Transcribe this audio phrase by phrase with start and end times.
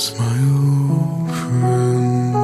[0.00, 2.36] It's my old friend.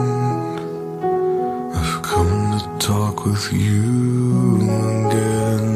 [1.72, 4.56] I've come to talk with you
[5.06, 5.66] again.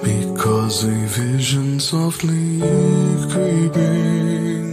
[0.00, 2.60] Because a vision softly
[3.32, 4.68] creeping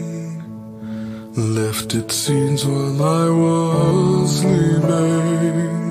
[1.36, 5.85] left its scenes while I was sleeping.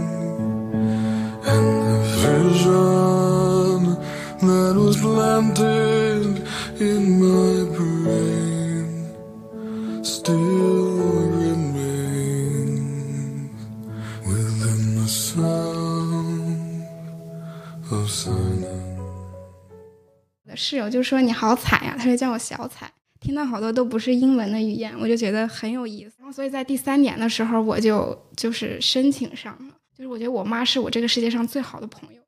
[20.95, 22.89] 就说你好惨呀、他就叫我小惨。
[23.21, 26.15] 听到好多都不是英文的语言，我就觉得很有意思。
[26.19, 29.75] 然后所以在第三年的时候，我就就是申请上了。
[29.97, 32.21] 就是我觉得我妈是我这个世界上最好的朋友。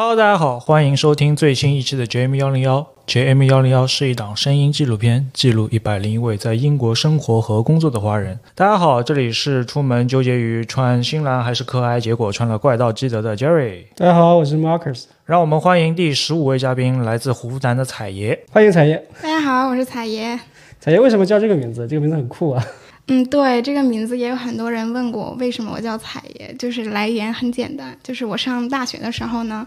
[0.00, 2.86] Hello，大家好，欢迎收听最新一期的 JM 幺零幺。
[3.08, 8.38] JM 幺零幺是一档声音纪录片，记录一百零一位在英国生活和工作的华人。
[8.54, 13.86] 大家好，这里是出门纠结于穿新蓝还是可爱，结果穿了怪盗基德的 Jerry。
[13.96, 18.38] 大家好，我是 Marcus，让我们欢迎第十五位嘉宾，来自湖南的彩爷。
[18.52, 19.04] 欢迎彩爷。
[19.20, 20.38] 大家好，我是彩爷。
[20.78, 21.88] 彩爷为什么叫这个名字？
[21.88, 22.64] 这个名字很酷啊！
[23.10, 26.54] 嗯，对，这个名字也有很多人问过，为什么我叫彩爷？
[26.58, 29.66] 就是来源很简单，就是我上大学的时候呢，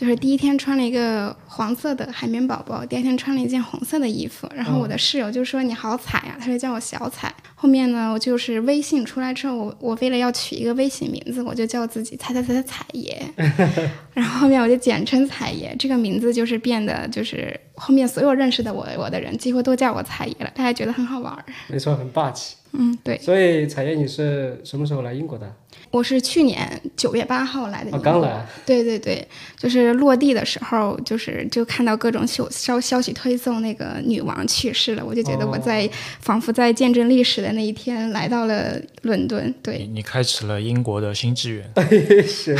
[0.00, 7.30] 就是第一天穿了一个黄色的海绵宝宝，第二天穿了一件红色的衣服，然后我的室友就说你好彩呀、他就叫我小彩。
[7.54, 13.22] 后面呢，我就是微信出来之后，我我为了要取一个微信名字，我就叫自己彩彩彩彩彩爷，
[14.14, 21.44] 然后后面我就简称彩爷，这个名字就是变得就是后面所有认识的我我的人几乎都叫我彩爷了，大家觉得很好玩儿。
[21.68, 22.56] 没错，很霸气。
[22.72, 23.18] 嗯，对。
[23.18, 25.54] 所以彩爷，你是什么时候来英国的？
[25.90, 28.46] 我是去年九月八号来的我哦，刚来。
[28.64, 39.52] 对对对，就是落地的时候，就是就看到各种消消消息推送，那个女王去世了，我就觉得我在、哦仿佛在见证历史的那一天来到了伦敦。
[39.62, 41.68] 对，你开启了英国的新纪元。
[42.26, 42.54] 是，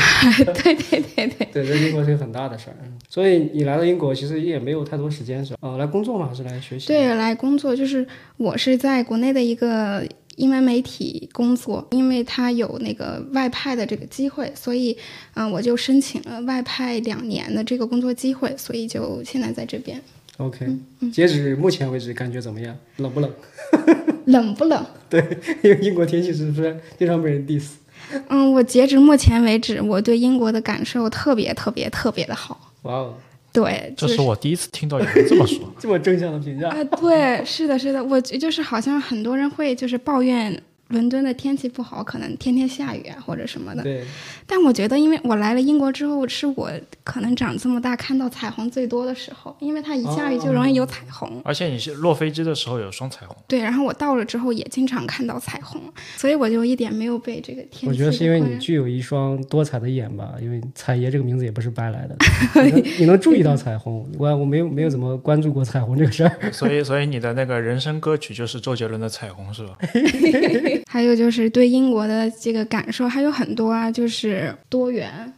[0.61, 2.75] 对对对对，对，在英国是个很大的事儿。
[2.83, 5.57] 嗯所以你来到英国，其实也没有太多时间，是吧？
[5.61, 6.27] 哦，来工作吗？
[6.29, 6.87] 还是来学习？
[6.87, 8.07] 对，来工作就是
[8.37, 10.01] 我是在国内的一个
[10.37, 14.97] 英文媒体工作，因为他有那个外派的这个机会，所以
[15.33, 20.01] 嗯、我就申请了外派两年的这个工作机会，所以就现在在这边。
[20.37, 20.65] OK，
[21.01, 22.75] 嗯截止目前为止，感觉怎么样？
[22.97, 23.31] 冷不冷？
[24.25, 24.83] 冷不冷？
[25.09, 25.21] 对
[25.61, 27.67] 因为英国天气是不是经常被人 diss？
[28.29, 32.73] 嗯，我截止目前为止，我对英国的感受特别特别特别的好。
[32.83, 33.17] 哇哦，
[33.53, 35.59] 对，这就是我第一次听到有人这么说。
[35.77, 36.69] 这么正向的评价。
[36.69, 43.83] 啊，对，是的，是的，我就是好像很多人会就是抱怨伦敦的天气不好，可能天天下雨啊或者什么的。
[43.83, 44.05] 对，
[44.45, 46.69] 但我觉得，因为我来了英国之后，是我
[47.03, 51.41] 可能长这么大看到彩虹最多的时候，因为它一下雨就容易有彩虹。
[51.43, 53.35] 而且你是落飞机的时候有双彩虹。
[53.47, 55.81] 对，然后我到了之后也经常看到彩虹，
[56.17, 57.87] 所以我就一点没有被这个天气。
[57.87, 62.15] 我觉得是因为你具有一双多彩的眼吧，因为彩爷这个名字也不是白来的，
[62.63, 66.51] 你能你能注意到彩虹，我我没有没有怎么关注过彩虹这个事儿。
[66.51, 69.77] 所以，所以你的那个人生歌曲就是周杰伦的《彩虹》，是吧？
[70.87, 75.33] 还有就是对英国的这个感受还有很多啊，就是多元。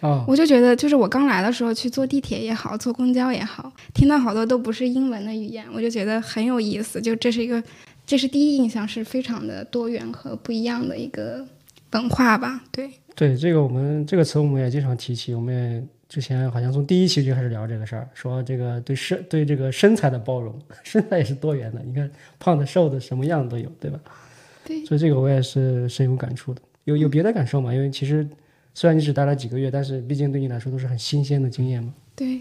[0.00, 7.00] 哦，我就觉得，就是我刚来的时候去坐地铁也好，坐公交也好，听到好多都不是英文的语言，我就觉得很有意思。
[7.00, 7.62] 就这是一个，
[8.04, 11.42] 这是第一印象是非常的多元和不一样的一个
[11.92, 12.62] 文化吧。
[12.70, 22.08] 对，对这个我们这个词我们也经常提起，我们也之前好像从第一期就开始聊这个事儿，说这个对身对这个身材的包容， 身材也是多元的，你看
[22.38, 23.98] 胖的瘦的什么样都有，对吧？
[24.66, 26.60] 对所以这个我也是深有感触的。
[26.84, 27.72] 有有别的感受吗？
[27.72, 28.28] 因为其实
[28.74, 31.94] 虽然你只待了几个月，但是毕竟对你来说都是很新鲜的经验嘛。
[32.14, 32.40] 对，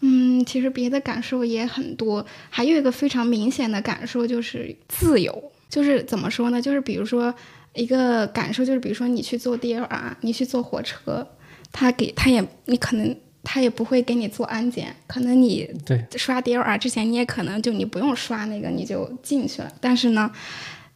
[0.00, 6.62] 嗯，其实别的感受也很多，还有一个非常明显的感受就是自由，就是怎么说呢？
[6.62, 7.34] 就是比如说
[7.74, 11.26] 一个感受，就是比如说你去坐 DLR，你去坐火车，
[11.72, 13.16] 他给他也你可能。
[13.44, 19.72] 他也不会给你做安检，可能你对刷 DLR 之前，你也可能就你不用刷那个，你就进去了。
[19.80, 20.30] 但是呢，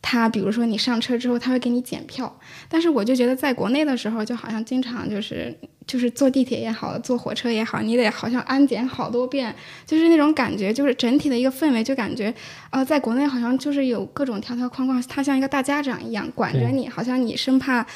[0.03, 2.39] 他比如说你上车之后，他会给你检票。
[2.69, 5.57] 但是我就觉得在国内的时候，就好像经常就是
[5.87, 9.55] 就是坐地铁也好，坐火车也好，你得好像安检好多遍，
[9.87, 12.35] 就是那种感觉，就是整体的一个氛围，就感觉
[12.71, 17.87] 呃，在国内好像就是有各种条条框框，他像一个大家长一样管着你，好像你生怕。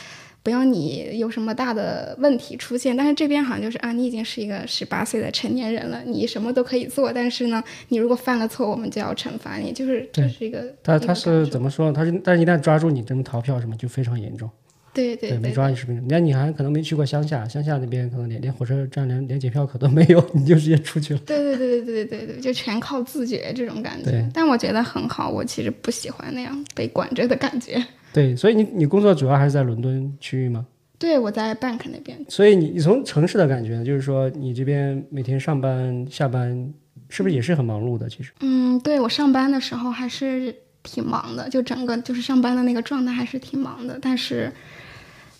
[0.46, 10.72] 不要你有什么大的问题出现，但是这边好像就是啊，你已经是一个十八岁的成年人了，你什么都可以做，但是呢，你如果犯了错，我们就要惩罚你，就是这是一个。
[10.84, 11.92] 他他是怎么说呢？
[11.92, 14.48] 他是但是一旦抓住你这么逃票什么，就非常严重。
[14.94, 16.00] 对对对没抓你视频。
[16.08, 21.20] 那你还可能没去过乡下，乡下那边可能连连火车站连连检票口都没有，你就直接出去了。
[21.26, 24.28] 对对对对对对对，就全靠自觉这种感觉对。
[24.32, 27.84] 但我觉得很好，我其实不喜欢那样被管着的感觉。
[28.16, 30.66] 对，所以你你工作主要还是在伦敦区域吗？
[30.98, 32.18] 对，我在 bank 那边。
[32.30, 36.72] 所以你你从城市的感觉，就是说你这边每天上班下班
[37.10, 38.08] 是不是也是很忙碌的？
[38.08, 43.98] 其实，嗯，对我上班的时候还是挺忙的，就整个就是上班的那个状态还是挺忙的。
[44.00, 44.50] 但是，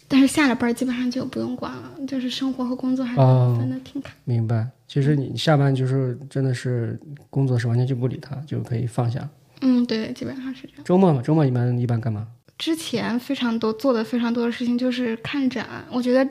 [0.07, 4.13] 但是下了班基本上就不用管了，就是生活和工作还是哦分的挺开。
[4.25, 4.69] 明白。
[4.87, 7.01] 其实你下班就是真的是
[7.31, 9.27] 工作是完全就不理他，就可以放下。
[9.63, 10.85] 嗯，对，基本上是这样。
[10.85, 12.29] 周末嘛，周末一般一般干嘛？
[12.59, 16.29] 之前非常多做的非常多的事情就是看展，我觉得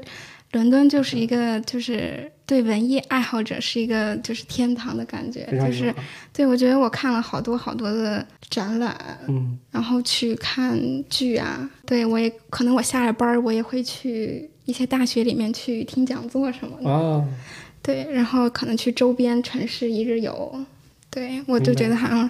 [0.51, 5.93] 伦敦就是一个就是对文艺爱好者是一个就是天堂的感觉，就是
[6.33, 10.79] 对我觉得我看了好多好多的展览，嗯，然后去看
[11.09, 17.27] 剧啊，对我也可能我下了班儿我也会去一些大学里面去听讲座什么的，哦，
[17.83, 20.65] 对，然后可能去周边城市一日游，
[21.09, 22.29] 对我就觉得好像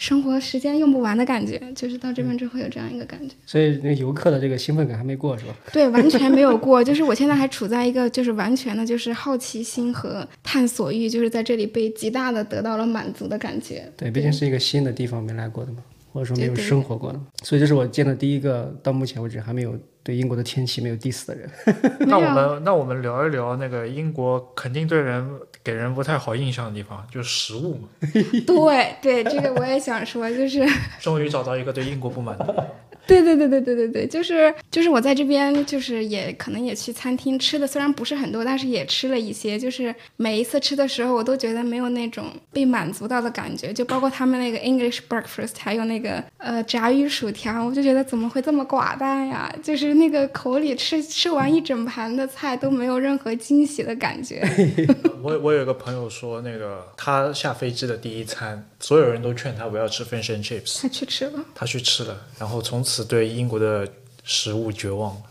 [0.00, 3.34] 生活时间用不完的感觉，就是到这边之后有这样一个感觉。
[3.44, 5.54] 所以那个游客的这个兴奋感还没过是吧？
[5.70, 13.92] 对，完全没有过， 就是我现在还处在一个就是完全的就是好奇心和探索欲，就是在这里被极大的得到了满足的感觉。
[13.94, 15.82] 对，毕竟是一个新的地方，没来过的嘛，
[16.14, 21.46] 或者说没有生活过的嘛，所以这是我见的第一个到目前为止还没有对英国的天气没有 diss 的人。
[22.08, 25.28] 那我们那我们聊一聊那个英国肯定对人
[25.62, 27.88] 给人不太好印象的地方， 就是食物嘛。
[28.46, 30.66] 对对，这个我也想说，就是
[31.00, 32.74] 终于找到一个对英国不满的。
[33.10, 39.58] 对对对对对对对，就是就是我在这边就是也可能也去餐厅吃的，虽然不是很多，但是也吃了一些。
[39.58, 49.52] 就是每一次吃的时候，我都觉得没有那种被满足到的感觉，就包括他们那个 English breakfast，还有那个呃炸鱼薯条，我就觉得怎么会这么寡淡呀？
[49.60, 54.40] 就是那个口里吃吃完一整盘的菜都没有任何惊喜的感觉。
[55.20, 63.88] 我我有一个朋友说，那个他下飞机的第一餐，所有人都劝他不要吃 fish and chips，他去吃了，他去吃了，然后从此对英国的
[64.24, 65.22] 食物绝望了，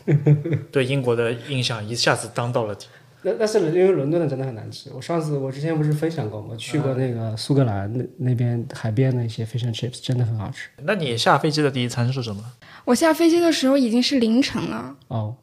[0.72, 2.88] 对英国的印象一下子当到了底。
[3.22, 4.90] 那但是因为伦敦的真的很难吃。
[4.96, 6.56] 我上次我之前不是分享过吗？
[6.58, 10.70] 去过那个苏格兰那那边海边的一些 fish and chips，真的很好吃。
[10.84, 12.42] 那你下飞机的第一餐是什么？
[12.86, 14.96] 我下飞机的时候已经是凌晨了。
[15.10, 15.36] 哦，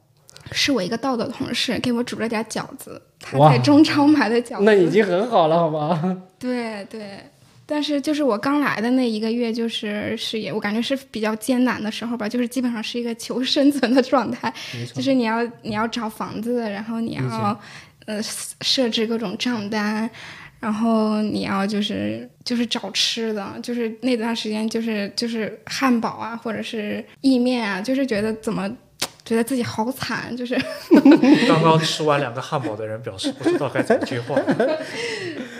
[0.52, 4.62] 是我一个道的同事给我煮了点饺子，他在中超买的饺子。
[4.62, 6.23] 那已经很好了，好吗？
[6.38, 7.20] 对对，
[7.66, 14.52] 但是就是我刚来的那一个月，就是是也我感觉是比较艰难的时候吧，就是基本上是一个求生存的状态，
[14.94, 17.60] 就是你要你要找房子，然后你要
[18.06, 18.22] 呃
[18.60, 20.08] 设置各种账单。
[20.58, 28.66] 然后你要就是就是找吃的，就是那段时间就是就是汉堡啊，或者是意面啊，就是觉得怎么
[29.22, 30.58] 觉得自己好惨，就是
[31.46, 34.34] 刚刚吃完两个汉堡的人表示不知道该怎么接话。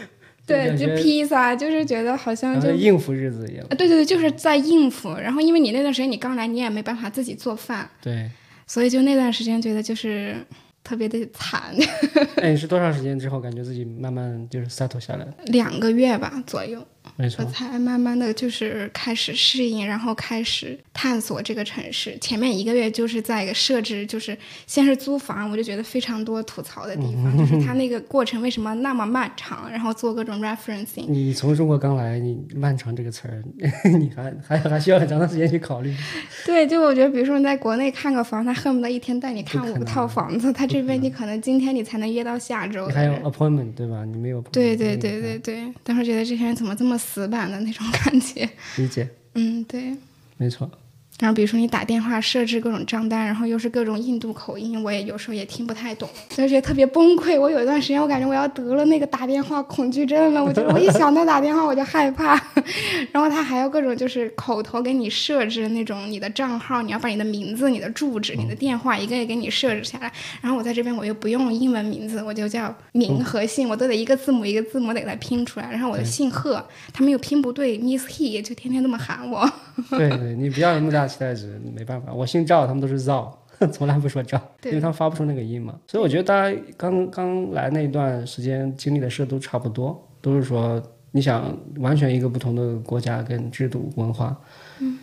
[0.47, 5.13] 对，就披萨，就是觉得好像就应付日子一样，对对对，就是在应付。
[5.15, 8.31] 然后因为你那段时间你刚来，你也没办法自己做饭，对。
[8.69, 10.37] 所以就那段时间觉得就是
[10.83, 11.73] 特别的惨，
[12.43, 15.35] 哎，你是多长时间之后感觉自己慢慢就是 settle 下来的？
[15.47, 16.85] 两个月吧左右，
[17.17, 22.17] 没错我，才慢慢的就是开始适应，然后开始探索这个城市。
[22.21, 24.37] 前面一个月就是在一个设置，就是
[24.67, 31.07] 先是租房，我就觉得非常多吐槽的地方，就是它那个过程为什么那么漫长，然后做各种 referencing。
[31.09, 33.43] 你从中国刚来，你“漫长”这个词儿，
[33.99, 35.95] 你还还还需要很长的时间去考虑。
[36.47, 43.13] 对，就我觉得，比如说你在国内看个房，他恨不得一天带你看五套房子，他这边你可能今天你才能约到下周你还有。
[43.27, 44.05] appointment 对吧？
[44.05, 48.49] 你没有 appointment，对对对对对，当时觉得这些人怎么这么死板的那种感觉。
[48.77, 49.97] 理解，嗯，对。
[50.37, 50.71] 没错。
[51.19, 57.41] 然后比如说你打电话设置各种账单，然后又是各种印度口音，我也有时候也听不太懂，就觉得特别崩溃。
[57.41, 62.35] 我有一段时间我感觉我要得了那个打电话恐惧症了，我觉得我一想到打电话我就害怕。
[63.13, 70.13] 然后他还要各种就是口头给你设置那种你的账号，你要把你的名字、你的住址、你的电话一个一个给你设置下来。
[70.43, 75.71] 然后我在这边我又不用英文名字，我就叫名和姓，我都得一个字母一个字母得给它拼出来。
[75.71, 79.51] 然后我的姓贺，他们又拼不对，Miss He 就天天那么喊我。
[79.91, 82.13] 对对，你不要有那么大期待值，没办法。
[82.13, 83.37] 我姓赵，他们都是赵，
[83.73, 85.79] 从来不说赵，因为他们发不出那个音嘛。
[85.87, 90.83] 所以我觉得大家刚刚来那段时间经历的事都差不多，都是说
[91.13, 94.37] 你想完全一个不同的国家跟制度文化，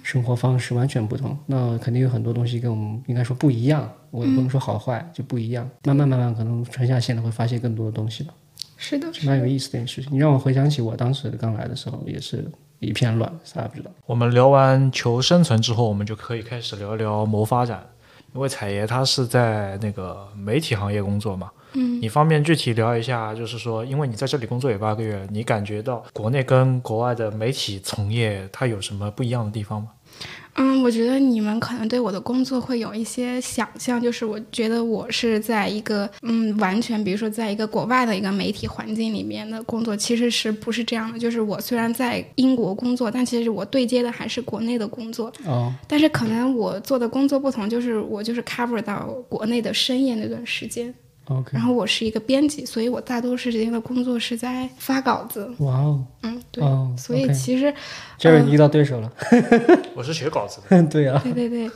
[0.04, 3.90] 生活方式完全不同，那肯定有很多东西跟我们应该说不一样。
[4.12, 5.68] 我也不能说好坏，就不一样。
[5.86, 8.32] 慢慢慢慢，可能沉下心来会发现更多的东西吧。
[8.78, 10.14] 是的，蛮有意思的一件事情。
[10.14, 12.46] 你让我回想起我当时刚来的时候，也是
[12.84, 13.90] 一片乱，啥也不知道。
[14.06, 17.84] 我们聊完求生存之后，我们就可以开始聊聊谋发展。
[18.36, 29.90] 因为彩爷他是在那个媒体行业工作嘛，嗯，你方便具体聊一下，就是说，因为你在这里工作也八个月，你感觉到国内跟国外的媒体从业它有什么不一样的地方吗？
[30.56, 41.18] 嗯，我觉得你们可能对我的工作会有一些想象，就是我觉得我是在一个嗯，完全比如说在一个国外的一个媒体环境里面的工作，其实是不是这样的？
[41.18, 50.94] 就是我虽然在英国工作，但其实我对接的还是国内的工作，哦，但是可能我做的工作不同，就是我就是 cover 到国内的深夜那段时间，
[51.26, 56.04] OK，然后我是一个编辑，所以我大多时间的工作是在发稿子，哇哦。
[56.24, 57.74] 嗯，对，哦所以其实。
[58.20, 58.48] ，Jerry 嗯。
[58.48, 59.12] 你遇到对手了，
[59.96, 60.60] 我是写稿子。
[60.70, 61.72] 的， 对啊，对对对，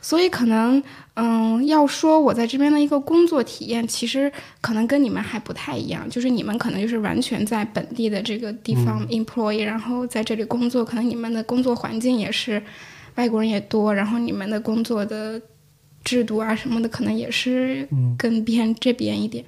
[0.00, 0.82] 所以可能，
[1.14, 4.30] 嗯，要说我在这边的一个工作体验，其实
[4.60, 12.62] 可能跟你们还不太一样，就是你们可能就是完全在本地的这个地方 employ，、然后在这里工作，可能你们的工作环境也是
[13.16, 15.40] 外国人也多，然后你们的工作的
[16.04, 19.44] 制度啊什么的，可能也是嗯，更偏这边一点。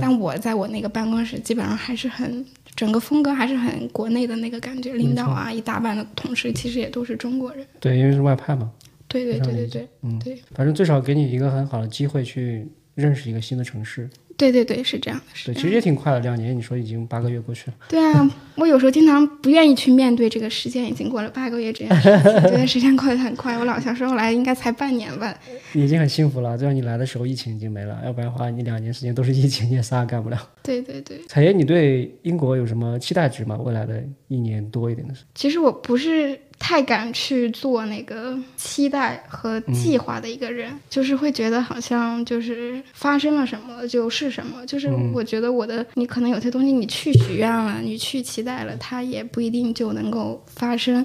[0.00, 2.44] 但我在我那个办公室，基本上还是很
[2.74, 7.66] 整个风格还是很国内的那个感觉，领导啊，一大半的同事其实也都是中国人。
[7.80, 8.70] 对，因为是外派嘛，
[9.08, 9.88] 对对对对对。
[10.02, 23.56] 嗯，对，反正最少给你一个很好的机会去认识一个新的城市，对对对，是这样的，是对，其实也挺快的，两年，你说已经八个月过去了，对啊，我有时候经常不愿意去面对这个时间已经过了八个月这件事情，觉得时间过得很快。
[23.56, 25.34] 我老想说，我来应该才半年吧。
[25.72, 30.38] 你已经很幸福了，就像你来的时候疫情已经没了，要不然的话你两年时间都是疫情，你也啥也干不了。
[30.62, 33.56] 对对对，彩爷，你对英国有什么期待值吗？
[33.56, 51.04] 未来的一年多一点的时其实我不是太敢去做那个期待和计划的一个人，就是会觉得好像就是发生了什么就是什么，就是嗯我觉得我的你可能有些东西你去许愿了，你去期待了，它也不一定就能够发生。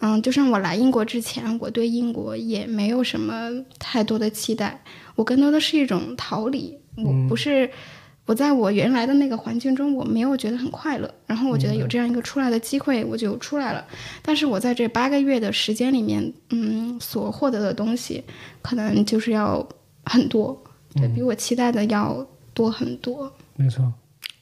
[0.00, 4.80] 嗯，就像我来英国之前，我对英国也没有什么太多的期待，
[5.16, 7.70] 我更多的是一种逃离，我不是。
[8.28, 13.82] 我在我原来的那个环境中，我没有觉得很快乐，然后我觉得有这样一个出来的机会，我就出来了。
[14.20, 18.22] 但是我在这八个月的时间里面，嗯，所获得的东西
[18.60, 19.66] 可能就是要
[20.04, 20.62] 很多，
[20.94, 23.32] 对比我期待的要多很多。
[23.56, 23.90] 没错，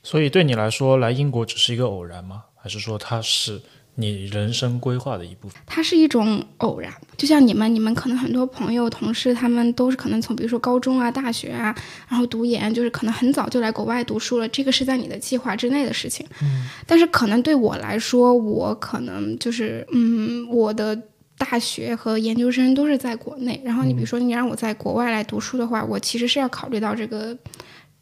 [0.02, 2.42] 所以对你来说，来英国只是一个偶然吗？
[2.56, 3.62] 还是说它是
[3.96, 5.60] 你人生规划的一部分？
[5.66, 11.74] 它是一种偶然，就像你们，你们可能很多朋友、同事，他们都是可能从比如说高中啊、大学啊，
[12.08, 16.26] 然后读研，就是可能很早就来国外读书了，这个是在你的计划之内的事情。
[16.42, 20.96] 嗯，但是可能对我来说，我可能就是嗯，我的。
[21.38, 27.36] 大学和研究生都是在国内，然后你比如说你让我在国外来读书的话，我其实是要考虑到这个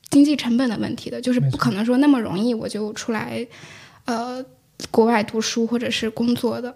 [0.08, 3.44] 经济成本的问题的，就是不可能说那么容易我就出来，
[4.04, 4.40] 呃，
[4.90, 6.74] 国外读书或者是工作的。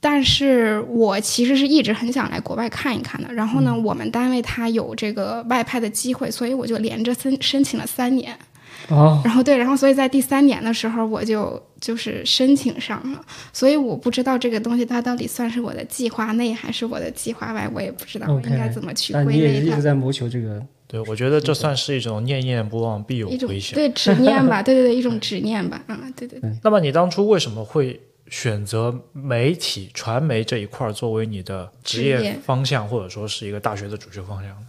[0.00, 3.32] 但是我其实是一直很想来国外看一看的。
[3.34, 8.38] 然后呢，我们单位它有这个外派的机会，所以我就连着申申请了三年。
[8.90, 13.20] 哦，然后对，然后所以在第三年的时候，我就就是申请上了。
[13.52, 19.82] 所以我不知道这个东西它到底算是我的计划内还是我的计划外，我也不知道应该怎么去但归类它你也一直。
[19.82, 23.74] 在谋求这个，对，我觉得这算是一种念念不忘必有一种回响。
[23.74, 26.50] 对执念吧，对对对，一种执念吧，啊，对对对。
[26.64, 34.66] 那么你当初为什么会选择媒体、传媒这一块儿作为你的职业职业方向，或者说是一个大学的主修方向呢？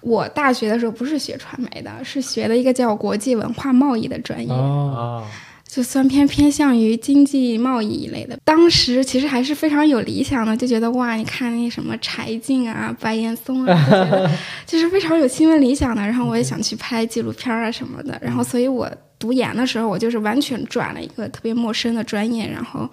[0.00, 4.52] 我大学的时候不是学传媒的，是学的一个叫国际文化贸易的专业。
[4.52, 5.30] 哦，啊，
[5.72, 8.38] 就算偏偏向于经济贸易一类的。
[8.44, 14.30] 当时其实还是非常有理想的，就觉得哇，你看那什么柴静啊、白岩松啊，就觉得
[14.66, 16.02] 就是非常有新闻理想的。
[16.02, 18.20] 然后我也想去拍纪录片啊什么的。
[18.20, 18.86] 然后所以我
[19.18, 22.86] 读研的时候，我就是完全转了一个特别陌生的专业，然后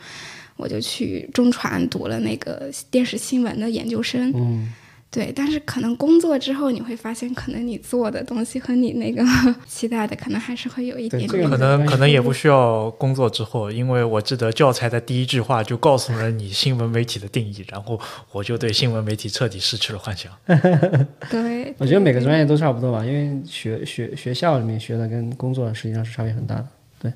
[0.56, 4.32] 我就去中传读了那个电视新闻的研究生。
[4.34, 4.72] 嗯，
[5.12, 9.24] 对，但是可能工作之后，你会发现，可能你做的东西和你那个
[9.68, 18.00] 期待的，可能还是会有一对这个点点可能可能也不需要工作之后，因为我记得教材的第一句话就告诉了你新闻媒体的定义，然后
[18.32, 20.32] 我就对新闻媒体彻底失去了幻想。
[21.32, 21.74] 对。
[21.80, 26.56] 我觉得每个专业都差不多吧，因为学学学校里面学的跟工作实际上是差别很大
[27.02, 27.12] 的，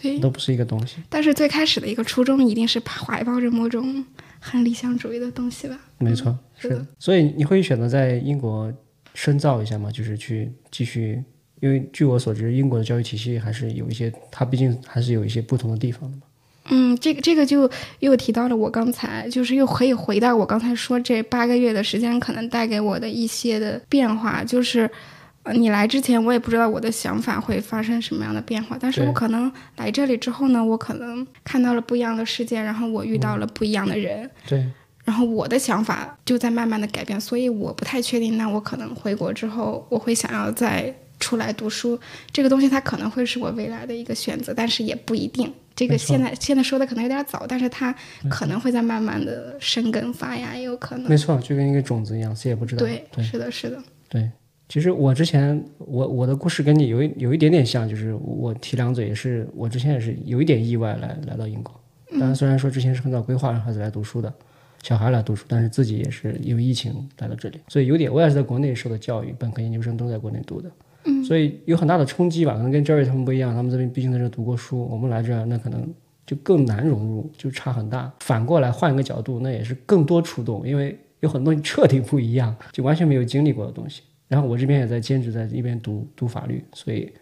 [0.00, 0.98] 对，都不是一个东西。
[1.08, 4.04] 但是最开始的一个初衷一定是怀抱着某种
[4.42, 5.78] 很理想主义的东西吧。
[5.98, 6.86] 没错，是的。
[6.98, 8.70] 所以你会选择在英国
[9.14, 9.90] 深造一下吗？
[9.90, 11.22] 就是去继续，
[11.60, 16.22] 因为据我所知，英国的教育体系还是有一些，它毕竟还是有一些不同的地方的嘛。
[16.70, 17.70] 嗯，这个这个就
[18.00, 24.90] 又提到了我刚才，就是又可以回到我刚才说这八个月的时间可能带给我的一些的变化，就是。
[25.44, 34.64] 呃，你来之前，我也不知道我的想法会发生什么样的变化，但是我可能来这里之后呢，我可能看到了不一样的世界，然后我遇到了不一样的人，对，
[35.04, 41.98] 然后我的想法就在慢慢的改变，所以我不太确定，那我可能回国之后，我会想要再出来读书，
[42.32, 45.52] 这个东西它可能会是我未来的一个选择，但是也不一定。
[45.74, 47.92] 这个现在现在说的可能有点早，但是它
[48.28, 51.16] 可能会在慢慢的生根发芽，也有可能没。
[51.16, 52.86] 错，就跟一个种子一样，谁也不知道。
[52.86, 53.82] 对，对是的，是的。
[54.08, 54.30] 对，
[54.72, 61.78] 其实我之前我我的故事跟你有一有一点点像，就是我提两嘴也是，我之前也是有一点意外来来到英国。
[62.12, 64.32] 当然，虽然说之前是很早规划让孩子来读书的，
[64.82, 70.70] 小孩来读书，但是自己也是因为疫情来到这里，所以有点我也是在国内受的教育，本科研究生都在国内读的。
[71.04, 75.86] 嗯，所以有很大的冲击吧，可能跟 Jerry 他们不一样，他们这边毕竟在这读过书，我们来这儿那可能
[76.24, 78.10] 就更难融入，就差很大。
[78.20, 84.00] 反过来换一个角度，那也是更多触动，因为有很多东西彻底不一样，就完全没有经历过的东西。
[84.32, 87.12] 然后我这边也在兼职，在一边读读法律，所以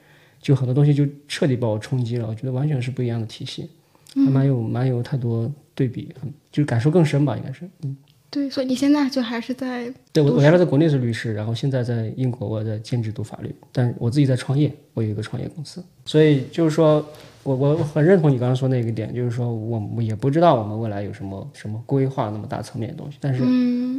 [0.40, 2.28] 就很多东西就彻底把我冲击了。
[2.28, 3.68] 我觉得完全是不一样的体系，
[4.14, 6.14] 还蛮有蛮有太多对比，
[6.52, 7.68] 就是感受更深吧，应该是。
[7.82, 7.96] 嗯，
[8.30, 17.04] 对，所以你现在就还是在对我我原来在国内是律师，然后现在在英国我在兼职读法律，但我自己在创业，我有一个创业公司，所以就是说
[17.42, 23.42] 我我我很认同你刚刚说那个点，就是说我我也不知道我们未来有什么什么规划那么大层面的东西，但是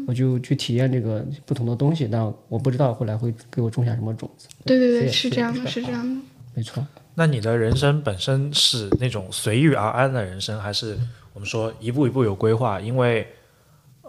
[0.08, 4.48] 我就去体验这个不同的东西，但我不知道后来会给我种下什么种子。
[4.66, 6.22] 对对对，是这样的，是这样的。
[6.54, 6.86] 没错，
[7.16, 10.98] 那你的人生本身是那种随遇而安的人生，还是
[11.34, 12.80] 我们说一步一步有规划？
[12.80, 13.26] 因为，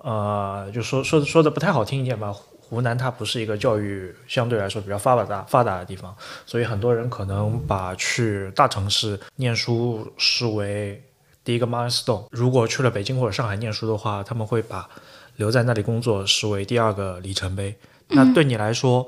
[0.02, 11.02] 呃，就说说说的不太好听一点吧，湖南它不是一个教育相对来说比较发达发达的地方，所以很多人可能把去大城市念书视为
[11.44, 12.24] 第一个 milestone。
[12.30, 14.88] 如果去了北京或者上海念书的话，他们会把
[15.36, 17.76] 留在那里工作视为第二个里程碑。
[18.08, 19.06] 那对你来说，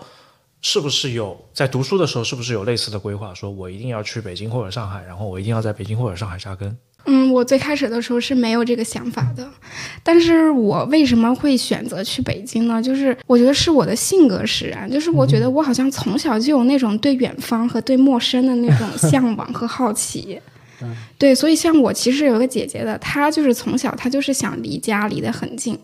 [0.62, 6.76] 是不是有在读书的时候，是不是有类似的规划，说我一定要去北京或者上海，然后我一定要在北京或者上海扎根？
[7.06, 9.46] 嗯，我最开始的时候是没有这个想法的，
[10.02, 12.80] 但是我为什么会选择去北京呢？
[12.82, 20.40] 就是我觉得是我的性格使然，就是我觉得我好像从小就有那种对远方和对陌生的那种向往和好奇。
[21.16, 25.78] 对，所以像我其实有个姐姐的，她就是从小她就是想离家离得很近，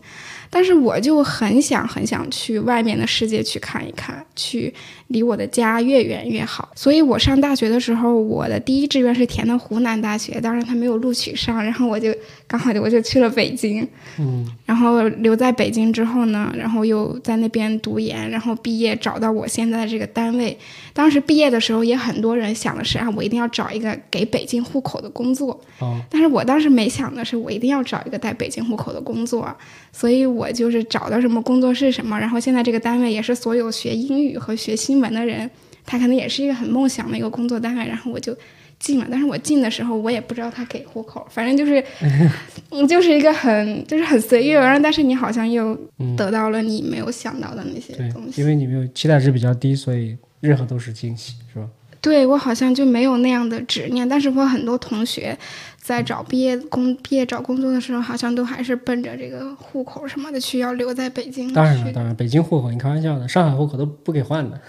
[0.49, 4.71] 但是我就很想很想去外面的世界去看一看，去
[5.11, 6.71] 离我的家越远越好。
[6.75, 12.13] 所以我上大学的时候，我的第一志愿是填的湖南大学，当然他没有录取上，然后我就
[12.47, 13.87] 刚好我就去了北京。
[14.19, 20.57] 嗯，然后留在北京之后呢，然后又在那边读研，然后毕业找到我现在这个单位。
[20.93, 25.59] 当时毕业的时候，也很多人想的是啊，我一定要找一个给北京户口的工作。
[25.79, 29.53] 哦，但是我当时没想的是，我一定要找一个带北京户口的工作，
[29.91, 32.19] 所以我就是找到什么工作是什么。
[32.19, 35.49] 然后现在这个单位也是所有学英语和学新闻的人，
[35.85, 37.85] 他可能也是一个很梦想的一个工作单位。
[37.87, 38.37] 然后我就
[38.79, 41.83] 进了，但是我进的时候我也不知道他给户口，反正就是，
[42.71, 45.77] 嗯，就是一个很就是很随遇而安，但是你好像又
[46.15, 48.41] 得到了你没有想到的那些东，西。
[48.41, 51.67] 因为你没有期待值比较低，所以任何都是惊喜，是吧？
[52.01, 55.37] 对我好像就没有那样的执念，但是我很多同学
[55.77, 64.59] 在找毕业工毕业找工作的时候，好像都还是奔着这个户口什么的去要留在北京当然了，当然，北京户口你开玩笑的，上海户口都不给换的。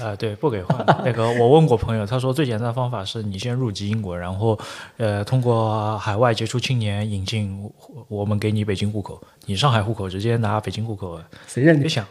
[0.00, 0.84] 呃，对，不给换。
[1.04, 4.58] 那个我问过朋友，他说最简单的方法是你先入籍英国，然后
[4.96, 7.70] 呃通过海外杰出青年引进，
[8.08, 11.80] 我们给你北京户口，你上海户口直接拿北京户口，谁让你？
[11.80, 12.06] 别想。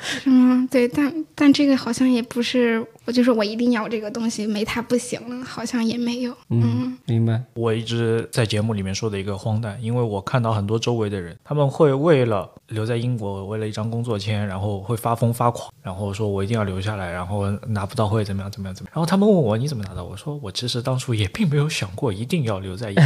[0.00, 0.66] 是 吗？
[0.70, 6.34] 对，但但这个好像也不是，我就说我一定要这个东西，没它不行了，好像也没有。
[6.48, 7.42] 嗯，明白。
[7.54, 18.92] 我一直在节目里面说的一个荒诞，因为我看到很多周围的人，他们会为了留在英国，为了一张工作签，然后会发疯发狂，然后说我一定要留下来，然后拿不到会怎么样怎么样怎么样。
[18.94, 23.04] 然后他们问我你怎么拿到，我说我其实当初也并没有想过一定要留在英国，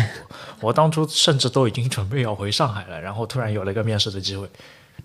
[0.69, 4.49] 我当初甚至都已经准备要回上海了，然后突然有了一个面试的机会，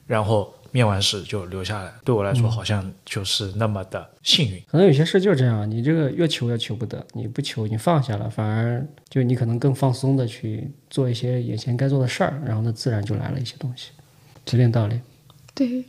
[0.05, 4.61] 然后面完试就留下来，对我来说好像就是那么的幸运。
[4.67, 13.91] 可能有些事就是这样，你这个越求越求不得，你不求你放下了，反而就你可能更放松的去做一些眼前该做的事儿，然后呢，自然就来了一些东西，
[14.45, 14.99] 这点道理。
[15.53, 15.83] 对，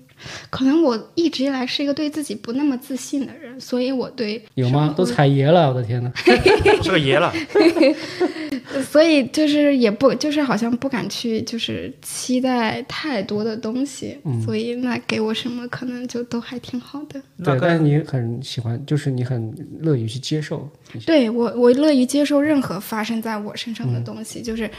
[0.51, 4.95] 可能我一直以来是一个对自己不那么自信的人，所以我对有吗？
[4.97, 6.13] 都踩爷了，我的天呐！
[6.83, 7.33] 是个爷了，
[8.91, 17.21] 所以就是也不就是好像不敢去就是期待太多的东西，所以那给我什么可能就都还挺好的。
[17.43, 20.69] 对，那但是你很喜欢，就是你很乐于去接受。
[21.07, 24.71] 对我我乐于接受任何发生在我身上的东西，就是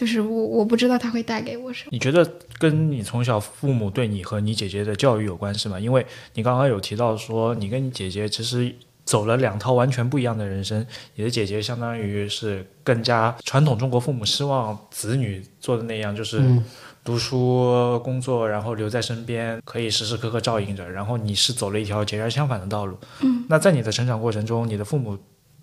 [0.00, 1.90] 就是我我不知道它会带给我什么。
[1.92, 2.26] 你觉得
[2.58, 5.78] 跟你从小父母对你和你姐姐的教育有关系吗？
[5.78, 10.86] 因为你刚刚有提到说，你跟你姐姐其实，走了两套完全不一样的人生。
[11.16, 16.64] 你的姐姐相当于是更加传统中国父母希望子女做的那样，就是嗯
[17.04, 20.90] 读书、工作，然后留在身边，可以时时刻刻照应着。
[20.90, 22.96] 然后你是走了一条截然相反的道路。
[23.20, 25.18] 嗯，那在你的成长过程中，你的父母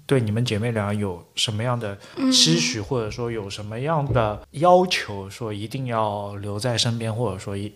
[0.08, 7.72] 对你们姐妹俩有什么样的嗯期许，或者说有什么样的要求，说一定要留在身边，或者说一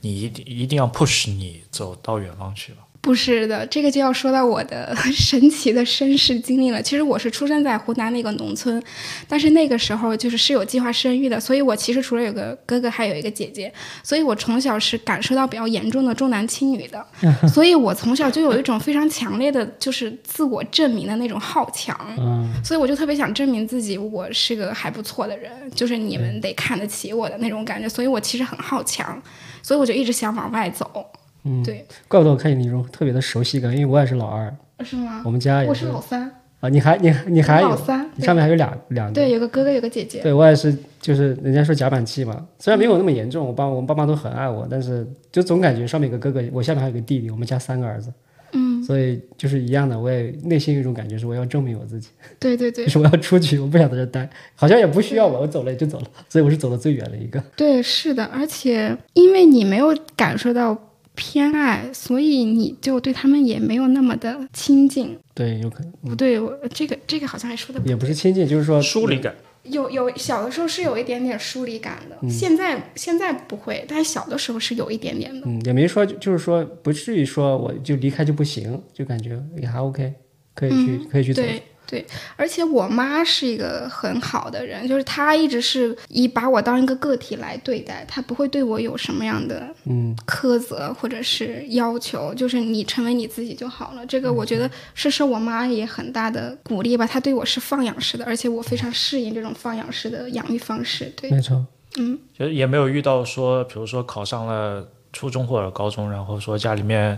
[0.00, 2.78] 你一定一定要 push 你走到远方去了？
[3.04, 6.80] 不是的，这个就要说到我的神奇的身世经历了。
[6.80, 8.82] 其实我是出生在湖南那个农村，
[9.28, 13.70] 但是那个时候就是是有计划生育的，所以我其实除了有个哥哥，还有一个姐姐，
[14.02, 17.06] 所以我从小是感受到比较严重的重男轻女的，
[17.46, 21.94] 所以我从小就有一种非常强烈的，就是自我证明的那种好强。
[22.18, 27.86] 嗯所以我就特别想证明自己，我是个还不错的人，就是你们得看得起我的那种感觉。
[27.86, 29.22] 所以我其实很好强，
[29.62, 31.04] 所以我就一直想往外走。
[31.44, 35.22] 嗯，对，怪不得我看见你那种特别的熟悉感，因为我也是老二，是吗？
[35.24, 36.30] 我们家也我是老三，
[36.60, 40.20] 啊，你还你你还有老三，你上面还有俩两，对，有个哥哥，有个姐姐。
[40.22, 48.10] 对我也是，就是人家说夹板气嘛，虽然没有那么严重，我爸我们爸妈都很爱我，但是就总感觉上面有个哥哥，我下面还有个弟弟，我们家三个儿子，
[48.52, 52.86] 嗯，所以就是一样的，我也内心有一种感觉是我要证明我自己，对对对。
[52.88, 57.38] 就是我要出去，我不想在这待，好像也不需要我，我走了也就走了，所以我是走的最远的一个。
[57.54, 60.76] 对，是的，而且因为你没有感受到
[61.14, 65.16] 偏爱，所以你就对他们也没有那么的亲近。
[65.34, 69.34] 对，有可能不对，我这个这个好像还说的也不是亲近，就是说疏离感。
[69.64, 75.46] 有有小的时候是有一点点疏离感的，嗯现在现在不会，但是小的时候是有一点点的。
[75.46, 80.12] 嗯，也没说就就是说不至于说我就离开就不行，就感觉也还 OK，
[80.54, 81.40] 可以去、可以去走。
[81.40, 82.04] 对对，
[82.36, 94.04] 而且我妈是一个很好的人，就是她一直是以把我当一个个体来对待，她不会对我有什么样的嗯苛责或者是要求，就是你成为你自己就好了。
[94.06, 101.12] 这个我觉得是受我妈也很大的鼓励吧，她对我是放养式的，而且我非常适应这种放养式的养育方式。
[101.16, 101.64] 对，没错。
[101.96, 107.16] 嗯，就是也没有遇到说，比如说考上了初中或者高中，然后说家里面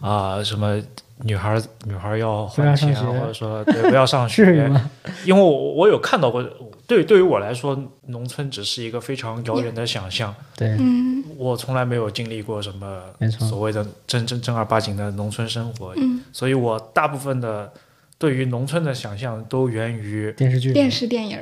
[0.00, 0.78] 啊、什么
[1.24, 4.90] 女孩儿女孩儿要还钱或者说对不要上学，吗？
[5.24, 6.42] 因为我我有看到过，
[6.86, 11.08] 对对于我来说，农村只是一个非常遥远的想象，对，嗯。
[11.36, 13.00] 我从来没有经历过什么
[13.30, 17.72] 所谓的真正正儿八经的农村生活，嗯，所以我大部分的
[18.18, 20.72] 对于农村的想象都源于电视剧。
[20.72, 21.38] 电视电影，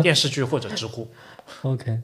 [0.00, 1.08] 电视剧或者知乎。
[1.62, 1.98] OK，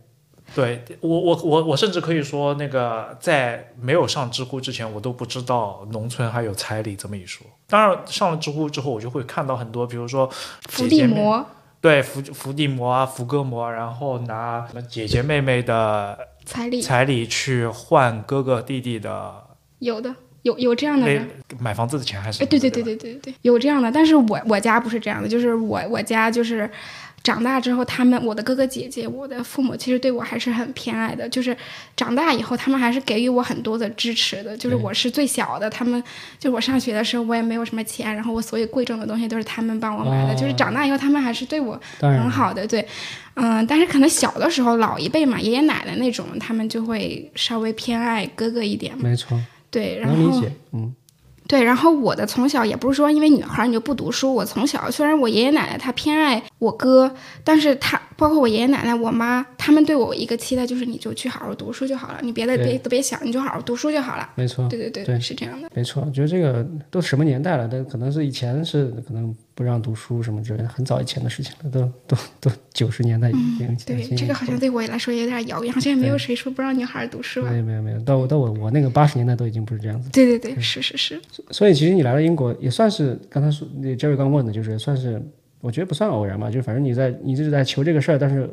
[0.55, 7.47] 对我，我我我甚至可以说，那个在没有上知乎之前，我都不知道农村还有彩礼这么一说。
[7.69, 10.29] 当然，上了知乎之后，我就会看到很多，比如说
[10.69, 11.45] 伏地魔，
[11.81, 19.35] 对伏伏地魔啊、福哥魔，然后拿什么姐姐妹妹的彩礼彩礼去换哥哥弟弟的
[19.79, 21.29] 有的，有有这样的人。
[21.61, 26.69] 买房子的钱还是对对对，对对对，有这样的，但是我我家不是这样的，就是我我家就是
[27.23, 31.55] 长大之后，他们我的哥哥姐姐，我的父母其实对我还是很偏爱的，就是
[31.95, 36.03] 长大以后，他们还是给予我很多的支持的，就是我是最小的，他们
[36.39, 42.87] 就我上学的时候我也没有什么钱，然后我所有贵重的东西都是他们帮我买的，哦就是长大以后他们还是对我很好的，对，
[43.35, 49.39] 嗯，但是可能小的时候老一辈嘛，爷爷奶奶那种，他们就会稍微偏爱哥哥一点嘛，没错，
[49.71, 50.53] 对，然后能理解。
[50.73, 50.95] 嗯，
[51.49, 57.11] 对，然后我的从小也不是说因为女孩儿你就不读书，我从小虽然我爷爷奶奶他偏爱我哥，
[57.43, 64.29] 但是他包括我爷爷奶奶、我妈，他们对我一个期待就是你就去好好读书就好了，你别的别都别想，你就好好读书就好了。
[64.35, 65.71] 没错，对对对，对是这样的。
[65.75, 66.05] 没错。
[66.07, 73.67] 我觉得这个都什么年代了，但可能是以前是可能不让读书什么之类的，很早以前的事情了，都 都都九十年代已经。
[73.67, 77.57] 嗯对，这个好像对我来说有点遥远，好像也没有谁说不让女孩儿读书啊没。
[77.57, 80.09] 有没有没有，到我到我我那个八十年代都已经不是这样子。
[80.13, 85.21] 对对对，是是是，所以其实你来到英国也算是刚才说那 Jerry 刚问的，就是算是
[85.61, 88.49] 我觉得不算偶然吧，就反正你在你一直在求这个事儿，但是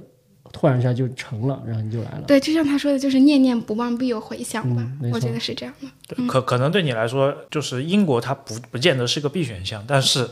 [0.56, 2.22] 突然一下就成了，然后你就来了。
[2.26, 5.88] 对，就像他说的，就是念念不忘必有回响吧嗯，我觉得是这样的。
[6.08, 10.26] 对可可能对你来说，就是英国它不不见得是个必选项，但是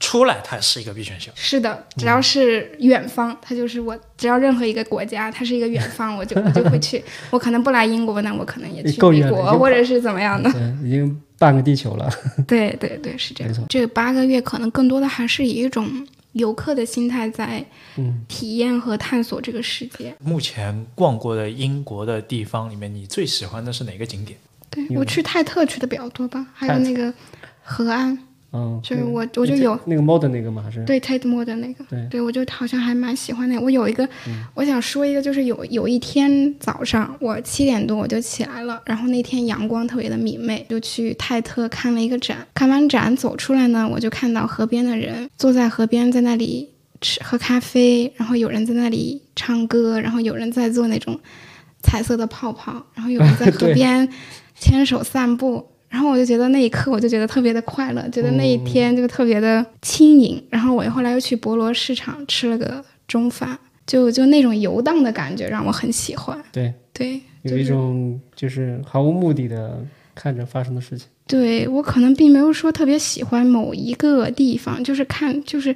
[0.00, 1.32] 出来它是一个必选项。
[1.36, 3.96] 是的，只要是远方，它就是我。
[4.16, 7.00] 只要任何一个国家，它是一个远方，我就我就会去。
[7.30, 10.50] 我可能不来英国，那我可能也去美国，或者是怎么样的。
[10.50, 12.10] 对，已经半个地球了。
[12.48, 13.66] 对对对，是这没错样。
[13.68, 15.88] 这八个月可能更多的还是以一种
[16.38, 17.64] 游客的心态在
[17.96, 20.14] 嗯体验和探索这个世界。
[20.20, 24.38] 目前逛过的英国的地方里面，你最喜欢的是哪个景点？
[24.70, 27.12] 对我去泰特去的比较多吧，还有那个
[27.62, 28.18] 河岸。
[28.58, 30.60] 嗯，就是我我就有那个 modern 那个吗？
[30.62, 33.60] 还是对 Tate Modern 那个，对我就好像还蛮喜欢那个。
[33.60, 34.08] 我有一个，
[34.54, 42.44] 我想说一个，就是有有一天早上，我七点多我就起来了，然后那天阳光特别的明媚，就去泰特看了一个展。
[42.54, 46.68] 看完展走出来呢，我就看到河边的人坐在河边，在那里
[47.00, 51.18] 吃喝咖啡，然后有人在那里唱歌，然后有人在做那种
[51.82, 54.08] 彩色的泡泡，然后有人在 河边
[54.58, 55.66] 牵手散步。
[55.88, 60.42] 然后我就觉得那一刻，我就觉得特别的快乐，觉得那一天就特别的轻盈。
[60.50, 66.38] 然后我后来又去博罗市场吃了个中饭，就就那种游荡的感觉让我很喜欢。
[66.52, 69.82] 对，对，有一种就是毫无目的的
[70.14, 71.08] 看着发生的事情。
[71.26, 75.74] 对我可能并没有说特别喜欢某一个地方，就是看就是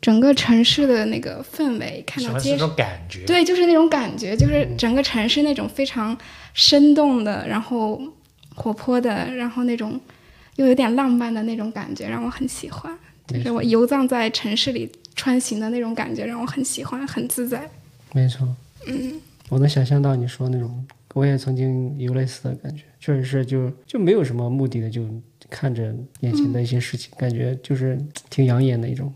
[0.00, 2.68] 整个城市的那个氛围，看到街上。
[2.68, 3.24] 种感觉。
[3.24, 6.16] 对，就是那种感觉，就是整个城市那种非常
[6.52, 8.00] 生动的，然后
[8.54, 10.00] 活泼的，然后那种
[10.56, 12.96] 又有点浪漫的那种感觉，让我很喜欢。
[13.28, 17.68] 就是我游荡在城市里穿行的那种感觉，让我很喜欢，很自在。
[18.12, 18.46] 没错，
[18.86, 20.84] 嗯，我能想象到你说那种，
[21.14, 25.02] 我也曾经有类似的感觉，确实是就就没有什么目的的，就
[25.48, 29.10] 看着眼前的一些事情，感觉就是挺养眼的一种。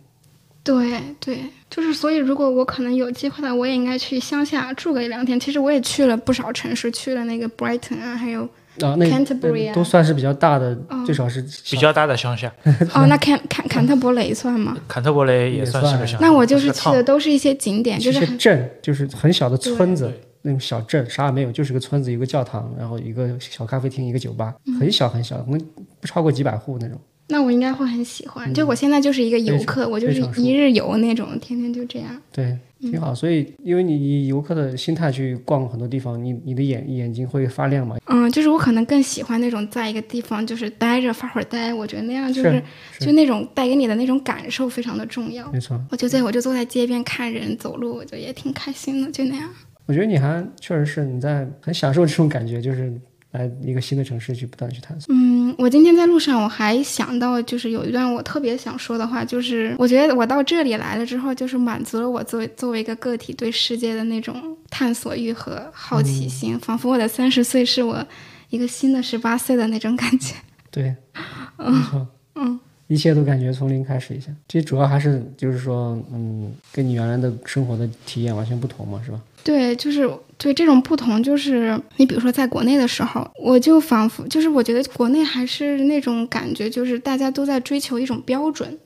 [0.63, 1.39] 对对，
[1.71, 5.39] 就是所以，如果我可能有机会的，我也应该去乡下住个一两天。
[5.39, 8.49] 其实我也去了不少城市，去了那个 Brighton 啊，还有
[8.81, 12.53] 啊，那 Canterbury 啊都算是比较大的，最少是比较大的乡下，
[12.95, 14.77] 哦，那坎坎坎特伯雷算吗？
[14.89, 16.27] 坎特伯雷也也算算是个乡下。
[16.27, 20.13] 那我就是去的都是一些景点，就是镇就是很小的村子，
[20.43, 25.61] 那种小镇，啥也没有，就是个村子，一个教堂，然后一个小咖啡厅，一个酒吧，嗯很小很小，可能
[26.01, 26.99] 不超过几百户那种。
[27.29, 28.55] 那我应该会很喜欢。
[28.55, 32.09] 就我现在就是一个游客，我就是一日游那种，天天就这样。
[32.31, 33.15] 对，挺好。
[33.15, 37.97] 所以，因为你以游客的心态去逛很多地方，你你的眼眼睛会发亮嘛。
[38.07, 42.63] 嗯，就是我可能更喜欢那种在一个地方就是待着发会儿呆，我觉得那样就是
[42.93, 45.51] 是就那种带给你的那种感受非常的重要。
[45.53, 49.49] 没错，我就在我就坐在街边看人走路，我就也挺开心的，就那样。
[49.87, 52.93] 我觉得你还确实是你在很享受这种感觉，就是
[53.37, 55.15] 来一个新的城市去不断去探索。
[55.15, 68.05] 嗯，我今天在路上我还想到，就是有一段我特别想说的话，就是我觉得我到这里来了之后，就是满足了我作为作为一个个体对世界的那种探索欲和好奇心，仿佛我的三十岁是我
[68.51, 70.35] 一个新的十八岁的那种感觉。
[70.71, 70.95] 对，
[71.59, 74.31] 没错，嗯，一切都感觉从零开始一下。
[74.47, 79.21] 这主要还是就是说，嗯，跟你原来的生活的体验完全不同嘛，是吧？
[79.47, 88.77] 对，就是对这种不同，就是你比如说在国内的时候，我就仿佛就是我觉得国内还是那种感觉，就是大家都在追求一种标准，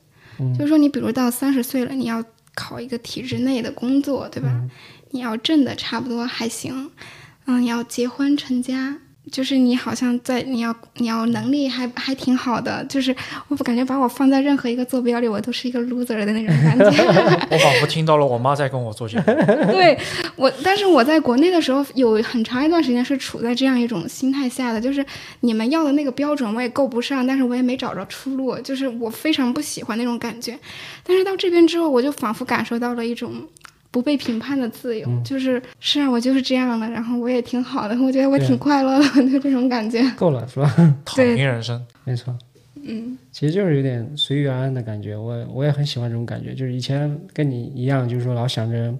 [0.58, 2.22] 就是说你比如到三十岁了，你要
[2.54, 4.50] 考一个体制内的工作，对吧？
[5.12, 6.90] 你要挣的差不多还行，
[7.46, 8.98] 嗯，你要结婚成家。
[9.30, 13.14] 就是你好像在你要你要能力还还挺好的，就是
[13.48, 16.86] 我感觉把我放在任何一个坐标里，我都是一个 loser 的那种感觉。
[17.50, 19.24] 我仿佛听到了我妈在跟我做节目。
[19.70, 19.96] 对
[20.36, 25.04] 我，但是我在国内的时候，有很长一段时间是处在这样一种心态下的，就是
[25.40, 30.58] 你们要的那个标准我也够不上，但是我也没找着出路，就是我非常不喜欢那种感觉。
[31.04, 33.46] 但是到这边之后，我就仿佛感受到了一种。
[33.90, 40.02] 不被评判的自由，就是是啊，我就是这样的，然后我也挺好的， 我觉得我挺快乐的， 就这种感觉。
[40.16, 40.72] 够了，是吧？
[41.04, 42.36] 躺平人生，没错，
[42.82, 45.16] 嗯，其实就是有点随遇而安的感觉。
[45.16, 48.94] 我我也很喜欢这种感觉，就是以前跟你一样，就是说老想着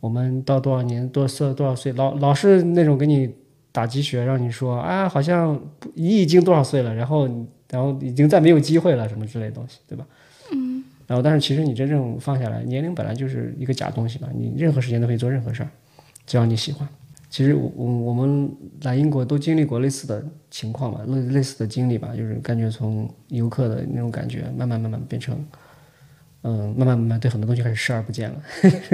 [0.00, 3.32] 我们到多少年多岁多少岁，老老是那种给你
[3.70, 5.60] 打鸡血，让你说啊，好像
[5.94, 7.28] 你已经多少岁了，然后
[7.70, 10.04] 然后已经再没有机会了，什么之类的东西，对吧？
[11.08, 15.70] 然后，但是其实你真正放下来，年龄本来就是一个假东西嘛，你任何时间都可以做任何事儿，
[16.26, 16.86] 只要你喜欢。
[17.30, 18.50] 其实我我我们
[18.82, 25.42] 来英国都经历过类似的情况嘛，类类似的经历吧，就是感觉从游客的那种感觉，慢慢慢慢变成，
[26.42, 28.42] 嗯，慢慢慢慢对很多东西开始视而不见了，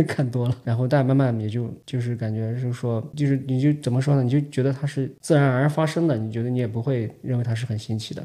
[0.06, 4.22] 看多了，然后但慢慢也就就是感觉就是说，就是你就怎么说呢？
[4.22, 8.24] 你就觉得它是自然而然发生的，你觉得你也不会认为它是很新奇的。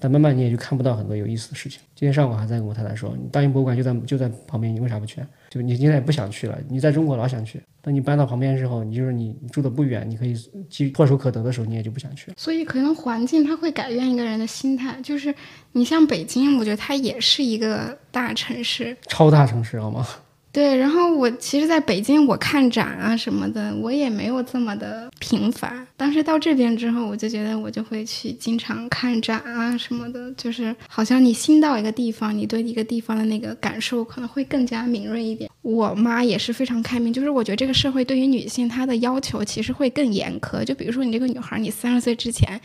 [0.00, 1.80] 但慢慢你也就看不到很多有意思的事情。
[1.94, 5.20] 今天上午还在跟我太太说，你大英博物馆就在就在旁边，你为啥不去？
[5.50, 10.34] 就你现在也不想去了，你在中国老想去，等你搬到旁边之后，你就是你住的不远，你可以
[10.68, 12.34] 机唾手可得的时候，你也就不想去了。
[12.36, 15.34] 所以可能环境它会改变一个人的心态，就是
[15.72, 20.06] 你像北京，我觉得它也是一个大城市，超大城市好吗？
[20.50, 25.86] 对，然后我其实在北京，我看展啊什么的，我也没有这么的频繁。
[25.96, 35.50] 但是到这边之后，我就觉得我就会去经常看展啊什么的，就是好像你新到一个地方，你对一个地方的那个感受可能会更加敏锐一点。
[35.60, 40.64] 我妈也是非常开明，就是我觉得这个社会对于女性她的要求其实会更严苛。
[40.64, 42.58] 就比如说你这个女孩，你三十岁之前，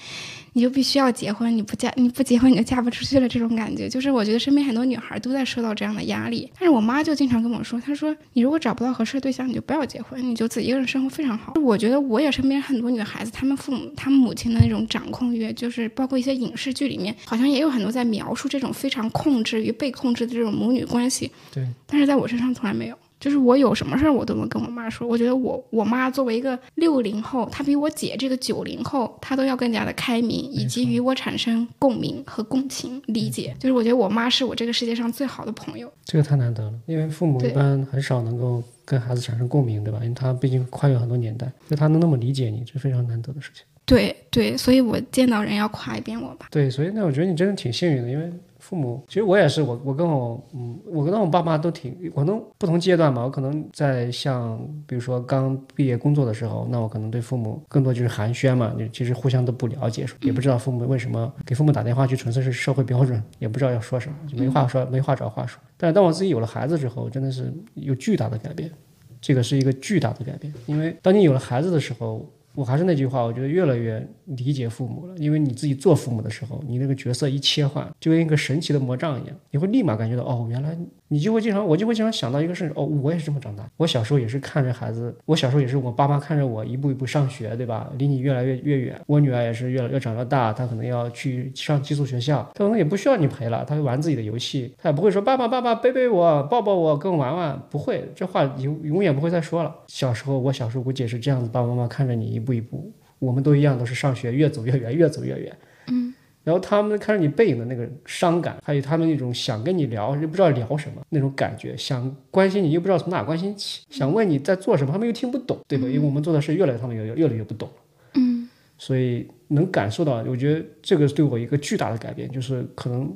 [0.54, 3.90] 你就必须要结婚，你不嫁你不结婚你就嫁不出去了这种感觉。
[3.90, 11.54] 就是我觉得身边很多女孩都在受到这样的压力，但是我妈就经常跟我说，她说你如果找不到合适的对象，你就不要结婚，你就自己一个人生活非常好。
[11.62, 21.32] 我觉得我也身边很多女孩子，她们父母、她们母亲的那种掌控欲，就是包括一些影视剧里面，好像也有很多在描述这种非常控制与被控制的这种母女关系。
[21.52, 22.98] 对，但是在我身上从来没有。
[23.24, 25.08] 就是我有什么事儿，我都能跟我妈说。
[25.08, 33.56] 我觉得我我妈作为一个六零后，她比我姐这个九零后，她都要更加的开明，以及与我产生共鸣和共情、理解。
[33.58, 35.90] 就是我觉得我妈是我这个世界上最好的朋友。
[36.04, 40.00] 这个太难得了，因为父母一般很少能够跟孩子产生共鸣，对吧？
[40.04, 43.64] 因为他毕竟跨越很多年代，就他能那么理解你，这是非常难得的事情。
[43.86, 46.48] 对对，所以我见到人要夸一遍我吧。
[46.52, 48.30] 对，所以那我觉得你真的挺幸运的，因为
[48.64, 65.62] 父母，其实我也是，我我跟我嗯，我跟我爸妈都挺，可能不同阶段吧，我可能在像比如说刚毕业工作的时候，那我可能对父母更多就是寒暄嘛，就其实互相都不了解，也不知道父母为什么给父母打电话，就纯粹是社会标准， 也不知道要说什么，就没话说，没话找话说。
[65.76, 68.72] 但是当我自己有了孩子之后，真的是有巨大的改变，
[69.20, 72.26] 这个是一个巨大的改变，因为当你有了孩子的时候。
[72.56, 80.78] 我还是那句话，我觉得越来越理解父母了，因为你自己做父母的时候，你那个角色一切换，就跟一个神奇的魔杖一样，你会立马感觉到，哦，原来
[81.14, 83.70] 你就会经常，我就会经常想到一个事，哦，我也是这么长大。
[83.78, 87.88] 我小时候也是看着孩子，我小时候也是我爸妈看着我一步一步上学，对吧？
[88.00, 89.00] 离你越来越越远。
[89.06, 99.76] 我女儿也是越来越长越大，她可能要去上寄宿学校，她可能也不需要你陪了，她会玩自己的游戏，她也不会说爸爸爸爸背背我，抱抱我，跟我玩玩，不会，这话永永远不会再说了。
[99.86, 102.92] 小时候，我小时候估计也是这样子，爸爸妈妈看着你一步一步。
[103.20, 105.56] 我们都一样，都是上学，越走越远，越走越远。
[105.88, 106.14] 嗯，
[106.44, 115.88] 然后他们看着你背影的那个伤感，还有他们那种想跟你聊又不知道聊什么那种感觉，想关心你又不知道从哪关心起，想问你在做什么，他们又听不懂，对吧？
[115.88, 117.70] 因为我们做的事越来越他们越越来越不懂。
[118.16, 123.16] 嗯，所以能感受到，我觉得这个对我一个巨大的改变，就是可能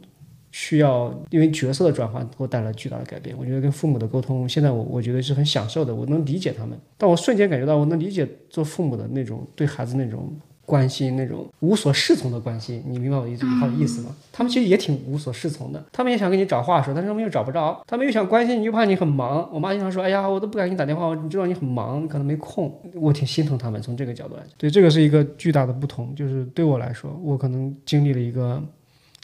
[0.51, 3.35] 需要因为角色的转换给我带来巨大的改变。
[3.37, 10.33] 我觉得跟父母的沟通，现在我我觉得是很享受的，我能理解他们，但我瞬间感觉到我能理解做父母的那种对孩子那种
[10.67, 12.83] 关心，那种无所适从的关心。
[12.85, 14.13] 你明白我这句话的意思吗？
[14.33, 19.49] 他们其实也挺无所适从的，他们也想跟你找话说，但是他们又找不着，他们又想关心你，又怕你很忙。
[19.53, 26.13] 我妈经常说：“哎呀，我都不敢给你打电话，我知道你很忙，你可能没空。”我挺心疼他们，从这个角度来讲，对这个是一个巨大的不同。
[26.13, 28.61] 就是对我来说，我可能经历了一个。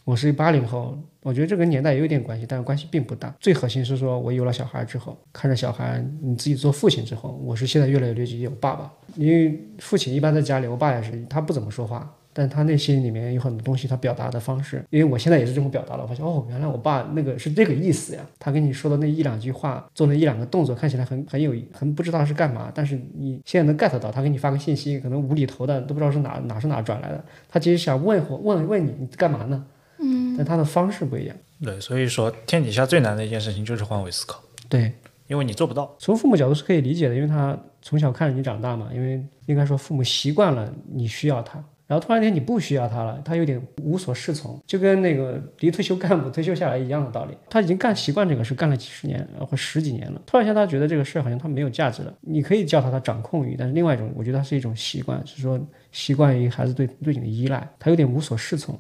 [0.06, 3.34] 我是八零后，我觉得这跟年代也有点关系，但是关系并不大。
[3.40, 18.22] 最核心是说，我有了小孩之后，看着小孩，你自己做父亲之后，我是现在越来越理解我爸爸，因为父亲一般在家里，我爸也是，他不怎么说话，但他内心里面有很多东西，他表达的方式，因为我现在也是这么表达的，我发现哦，原来我爸那个是这个意思呀。
[18.38, 29.66] 他跟你说的那一两句话，做那一两个动作，看起来很很有很不知道是干嘛，但是你现在能 get 到，他给你发个信息，可能无厘头的都不知道是哪哪是哪转来的，他其实想问问问你，你干嘛呢？
[30.34, 31.36] 嗯，但他的方式不一样。
[31.64, 34.92] 对，所以说天底下最难的一件事情就是换位思考，对，
[35.28, 35.96] 因为你做不到。
[35.98, 47.38] 从父母角度是可以理解的，因为他从小看着你长大嘛，因为应该说父母习惯了你需要他，然后突然间你不需要他了，他有点无所适从，就跟那个离退休干部退休下来一样的道理。
[47.50, 52.14] 他已经干习惯这个事，干了几十年或十几年了，突然间他觉得这个事好像他没有价值了。
[52.20, 55.58] 你可以叫他他掌控欲，但是另外一种，我觉得他是一种习惯，是说
[55.94, 58.78] 习惯于孩子对对你的依赖，他有点无所适从。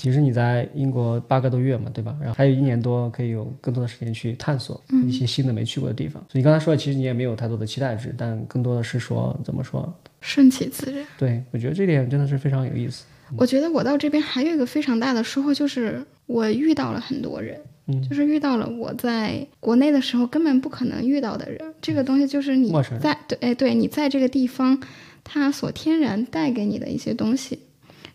[0.00, 2.16] 其实你在英国八个多月嘛，对吧？
[2.18, 6.14] 然后还有一年多可以有更多的时间去探索一些新的没去过的地方。
[6.30, 9.92] 所以你刚才说，其实你也没有太多的期待值，但更多的是说怎么说？
[10.22, 11.04] 顺其自然。
[11.18, 13.04] 对我觉得这点真的是非常有意思。
[13.36, 21.60] 我觉得我到这边还有一个非常大的收获，就是我遇到了很多人，嗯就是遇到了我在国内的时候根本不可能遇到的人。
[21.82, 24.82] 这个东西就是你在对哎对你在这个地方，
[25.22, 27.58] 它所天然带给你的一些东西。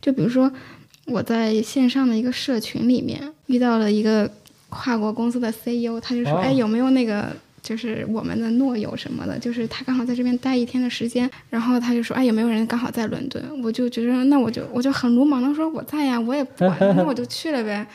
[0.01, 0.51] 就比如说
[1.05, 4.29] 我在线上的一个社群里面遇到了一个
[4.69, 7.27] 跨国公司的 CEO，他就说：“哦哎，有没有那个
[7.61, 9.37] 就是我们的诺友什么的？
[9.39, 13.43] 就是他刚好在这边待一天的时间，然后他就说：哎，有没有人刚好在伦敦？
[13.63, 17.85] 我就觉得那我就我就很鲁莽的说我在呀，我也不管，那我就去了呗。”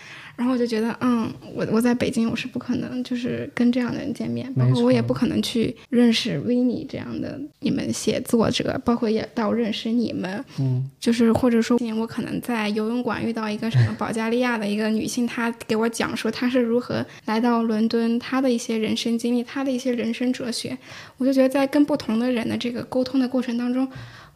[0.41, 20.75] 然后我就觉得，嗯，我我在北京我是不可能就是跟这样的人见面，包括我也不可能去认识维尼这样的你们写作者，包括也到认识你们，嗯，就是或者说我可能在游泳馆遇到一个什么保加利亚的一个女性，她给我讲说她是如何来到伦敦，她的一些人生经历，她的一些人生哲学，
[21.19, 23.87] 我就觉得在跟不同的人的这个沟通的过程当中，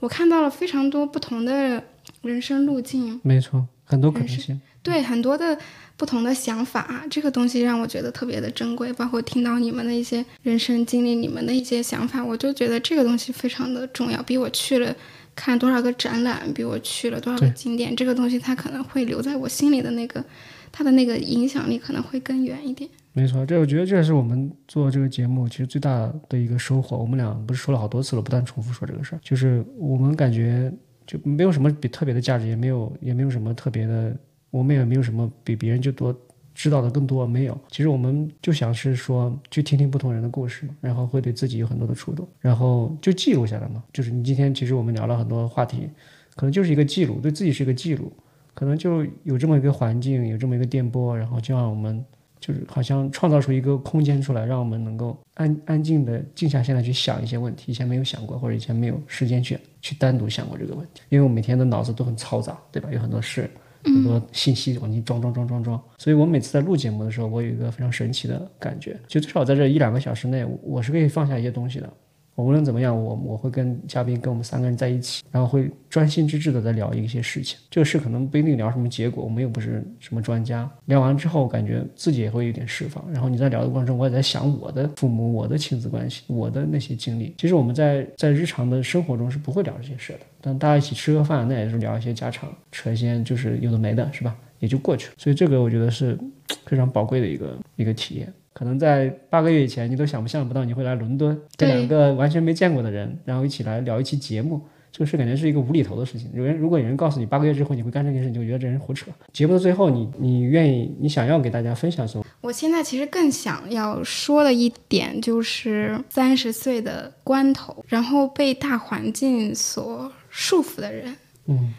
[0.00, 1.82] 我看到了非常多不同的
[2.20, 4.60] 人生路径，没错，很多可能性。
[4.84, 5.58] 对很多的
[5.96, 8.92] 不同的想法，这个东西让我觉得特别的珍贵。
[8.92, 14.94] 包括听到你们的一些人生经历，你们的一些想法，我就觉得这个东西非常的重要，比我去了
[15.34, 20.22] 看多少个展览，比我去了多少个景点，这个东西它可能会留在我心里的那个，
[20.70, 22.88] 它的那个影响力可能会更远一点。
[23.16, 26.98] 没错，这我觉得这是我们做这个节目其实最大的一个收获。
[26.98, 30.72] 我们俩不是说了好多次了，不断重复说这个事儿，就是我们感觉
[31.06, 34.16] 就没有什么比特别的价值，也没有也没有什么特别的，
[34.54, 36.16] 我们也没有什么比别人就多
[36.54, 37.58] 知道的更多，没有。
[37.68, 43.82] 其实我们就想是说去听听不同人的故事，然后会对自己有很多的触动，然后就记录下来嘛。
[43.92, 45.90] 就是你今天其实我们聊了很多话题，
[46.36, 48.12] 可能就是一个记录，对自己是一个记录，
[48.54, 52.04] 可能就有这么一个环境，有这么一个电波，然后就让我们。
[52.40, 61.00] 就是好像创造出一个空间出来，让我们能够安安静的静下心来去想一些问题，以前没有想过，或者以前没有时间去去单独想过这个问题。
[61.08, 62.90] 因为我每天的脑子都很嘈杂，对吧？
[62.92, 63.48] 有很多事，
[63.84, 65.80] 很多信息往进装装装装装。
[65.98, 71.88] 所以我每次在录节目的时候，我有一个非常神奇的感觉，就至少在这一两个小时内，我是可以放下一些东西的。
[72.36, 77.56] 我无论怎么样，我我会跟嘉宾跟我们三个人在一起，然后会专心致志的在聊一些事情。
[77.70, 80.68] 这个事可能不一定聊什么结果，我们又不是什么专家。
[80.86, 83.04] 聊完之后，感觉自己也会有点释放。
[83.12, 87.32] 然后你在聊的过程中，我也在想我的父母、我的亲子关系、我的那些经历。
[87.38, 94.36] 其实我们在在日常的生活中是不会聊这些事的，但大家一起吃个饭，那也是聊一些家常，扯一些就是有的没的，是吧？
[94.58, 95.14] 也就过去了。
[95.16, 96.18] 所以这个我觉得是
[96.66, 98.30] 非常宝贵的一个一个体验。
[98.52, 104.60] 可能在八个月以前，你都想不象不到你会来伦敦，跟对两个完全没见过的人，然后一起来聊一期节目。
[104.92, 106.30] 这个事感觉是一个无厘头的事情。
[106.32, 109.10] 有人如果有人告诉你八个月之后你会干这件事，你就觉得这人胡扯。
[109.32, 112.24] 节目的最后，你你愿意你想要给大家分享什么？
[112.40, 121.16] 我现在其实更想要说的一点就是，三十岁的关头，然后被大环境所束缚的人，
[121.46, 121.72] 嗯，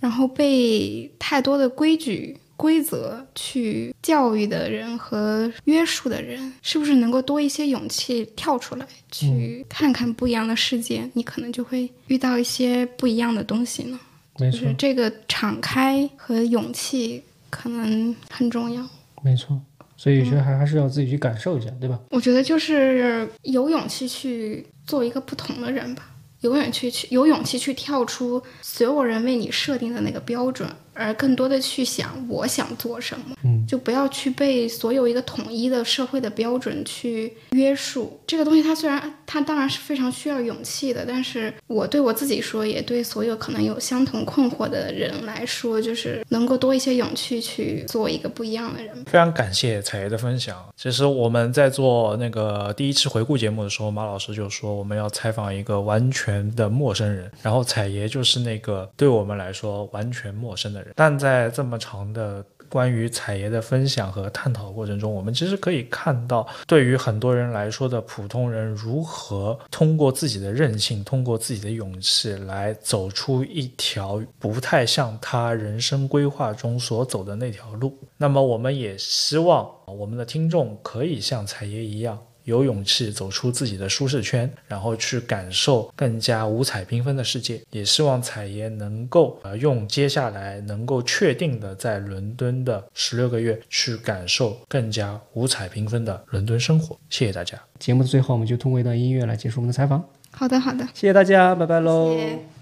[0.00, 11.08] 然后被太多的规矩、规则去教育的人和约束的人，是不是能够多一些勇气跳出来，去看看不一样的世界？
[11.14, 14.00] 你可能就会遇到一些不一样的东西呢。
[14.38, 18.84] 没错就是，这个敞开和勇气可能很重要。
[19.22, 19.60] 没错。
[19.96, 22.00] 所以觉得还还是要自己去感受一下，对吧？
[22.08, 26.09] 我觉得就是有勇气去做一个不同的人吧，
[26.40, 30.68] 有勇去去有勇气去跳出所有人为你设定的那个标准，
[31.00, 33.34] 而更多的去想我想做什么。
[33.42, 38.20] 嗯，就不要去被所有一个统一的社会的标准去约束。
[38.26, 48.94] 这个东西它虽然它当然是非常需要勇气的，但是我对我自己说，也对所有可能有相同困惑的人来说，就是能够多一些勇气去做一个不一样的人。
[49.06, 50.56] 非常感谢彩爷的分享。
[50.76, 60.89] 其实我们在做那个第一期回顾节目的时候，马老师就说我们要采访一个完全的陌生人，然后彩爷就是那个对我们来说完全陌生的人。
[60.94, 77.98] 但在这么长的关于彩爷的分享和探讨过程中，我们其实可以看到，对于很多人来说的普通人如何通过自己的韧性，通过自己的勇气来走出一条不太像他人生规划中所走的那条路。
[78.16, 82.16] 那么，我们也希望我们的听众可以像彩爷一样。
[82.50, 87.62] 有勇气走出自己的舒适圈，然后去感受更加五彩缤纷的世界。
[87.70, 96.98] 也希望彩爷能够呃用接下来能够确定的在伦敦的十六个月去感受更加五彩缤纷的伦敦生活。
[97.08, 97.58] 谢谢大家。
[97.78, 100.04] 节目的最后，我们就通过一段音乐来结束我们的采访。
[100.32, 102.14] 好的，好的，谢谢大家，拜拜喽。
[102.14, 102.59] 谢谢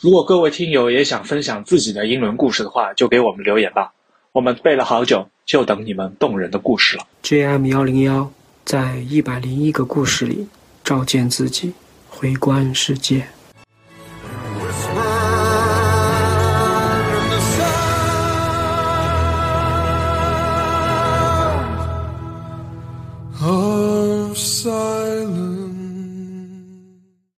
[0.00, 3.92] 如果各位听友也想分享自己的英伦故事的话，就给我们留言吧。
[4.30, 7.04] 我们背了好久，就等你们动人的故事了。
[7.24, 8.30] JM 幺零幺
[8.64, 10.46] 在一百零一个故事里
[10.84, 11.72] 照见自己，
[12.08, 13.26] 回观世界。